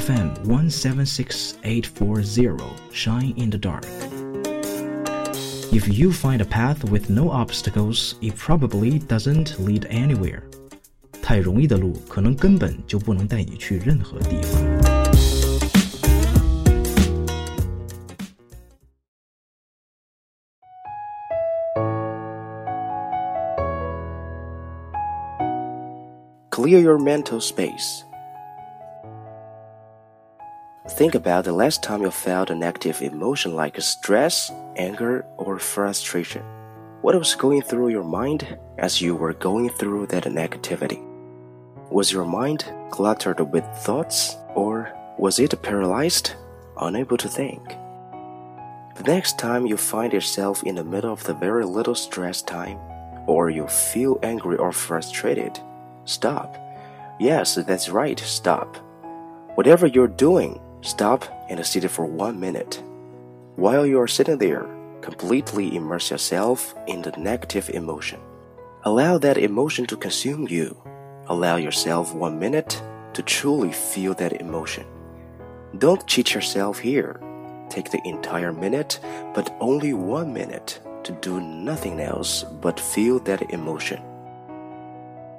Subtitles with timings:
[0.00, 3.84] FM 176840 Shine in the Dark.
[5.72, 10.42] If you find a path with no obstacles, it probably doesn't lead anywhere.
[11.22, 14.62] 太容易的路，可能根本就不能带你去任何地方。
[26.50, 28.04] Clear your mental space.
[30.89, 36.41] Think about the last time you felt a negative emotion like stress, anger, or frustration.
[37.03, 40.99] What was going through your mind as you were going through that negativity?
[41.91, 46.33] Was your mind cluttered with thoughts, or was it paralyzed,
[46.79, 47.63] unable to think?
[48.97, 52.79] The next time you find yourself in the middle of the very little stress time,
[53.27, 55.59] or you feel angry or frustrated,
[56.05, 56.57] stop.
[57.19, 58.77] Yes, that's right, stop.
[59.55, 62.83] Whatever you're doing, stop and sit for one minute.
[63.55, 64.67] While you are sitting there,
[65.01, 68.19] completely immerse yourself in the negative emotion.
[68.83, 70.75] Allow that emotion to consume you.
[71.27, 72.81] Allow yourself one minute
[73.13, 74.85] to truly feel that emotion.
[75.77, 77.19] Don't cheat yourself here.
[77.69, 78.99] Take the entire minute,
[79.33, 84.01] but only one minute, to do nothing else but feel that emotion.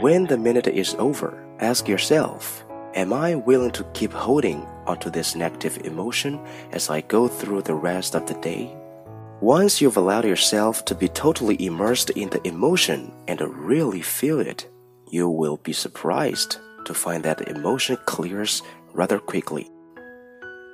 [0.00, 5.34] When the minute is over, ask yourself Am I willing to keep holding onto this
[5.34, 6.40] negative emotion
[6.72, 8.74] as I go through the rest of the day?
[9.40, 14.68] Once you've allowed yourself to be totally immersed in the emotion and really feel it,
[15.10, 18.62] you will be surprised to find that the emotion clears
[18.94, 19.70] rather quickly.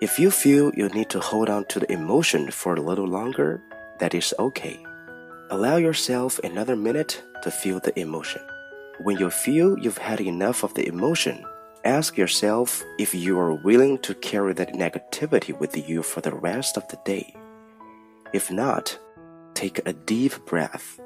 [0.00, 3.62] If you feel you need to hold on to the emotion for a little longer,
[4.00, 4.82] that is okay.
[5.50, 8.42] Allow yourself another minute to feel the emotion.
[9.02, 11.44] When you feel you've had enough of the emotion,
[11.88, 16.76] ask yourself if you are willing to carry that negativity with you for the rest
[16.76, 17.34] of the day.
[18.34, 18.98] If not,
[19.54, 21.00] take a deep breath.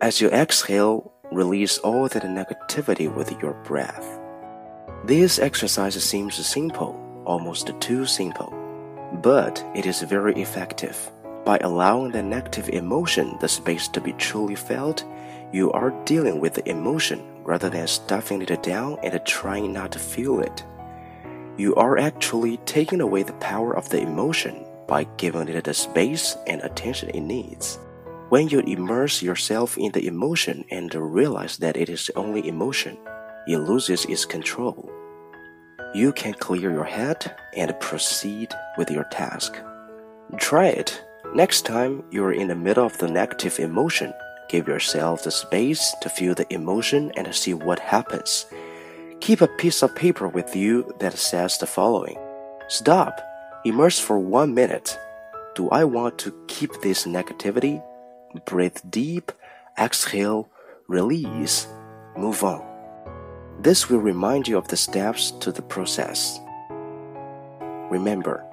[0.00, 4.18] As you exhale, release all that negativity with your breath.
[5.04, 8.54] This exercise seems simple, almost too simple,
[9.22, 10.96] but it is very effective.
[11.44, 15.04] By allowing the negative emotion the space to be truly felt,
[15.52, 19.98] you are dealing with the emotion rather than stuffing it down and trying not to
[19.98, 20.64] feel it.
[21.56, 26.36] You are actually taking away the power of the emotion by giving it the space
[26.46, 27.78] and attention it needs.
[28.30, 32.96] When you immerse yourself in the emotion and realize that it is only emotion,
[33.46, 34.90] it loses its control.
[35.94, 39.58] You can clear your head and proceed with your task.
[40.38, 41.04] Try it.
[41.34, 44.14] Next time you're in the middle of the negative emotion,
[44.48, 48.46] give yourself the space to feel the emotion and see what happens.
[49.20, 52.18] Keep a piece of paper with you that says the following
[52.68, 53.20] Stop,
[53.64, 54.98] immerse for one minute.
[55.54, 57.82] Do I want to keep this negativity?
[58.46, 59.30] Breathe deep,
[59.78, 60.48] exhale,
[60.88, 61.66] release,
[62.16, 62.64] move on.
[63.60, 66.40] This will remind you of the steps to the process.
[67.90, 68.44] Remember,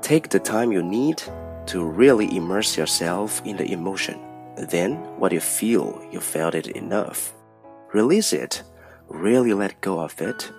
[0.00, 1.22] take the time you need
[1.66, 4.18] to really immerse yourself in the emotion.
[4.56, 7.34] Then, what you feel, you felt it enough.
[7.92, 8.62] Release it,
[9.08, 10.50] really let go of it.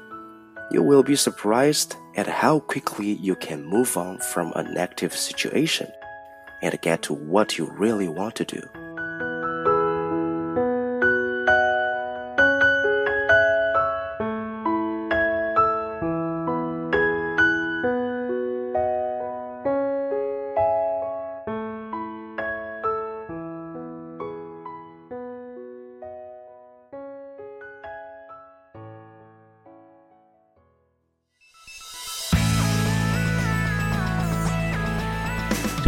[0.72, 5.88] You will be surprised at how quickly you can move on from a negative situation
[6.62, 8.62] and get to what you really want to do.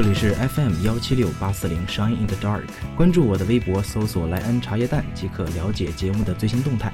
[0.02, 2.64] 这里是 FM 幺七六八四零 Shine in the Dark，
[2.96, 6.90] 关注我的微博，搜索“莱恩茶叶蛋”即可了解节目的最新动态。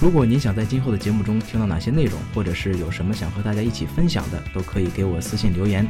[0.00, 5.86] 如果您想在今后的节目中听到哪些内容，或者是有什么想和大家一起分享的，都可以给我私信留言。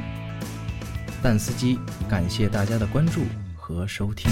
[1.22, 1.78] 蛋司机，
[2.10, 3.22] 感谢大家的关注
[3.56, 4.30] 和收听。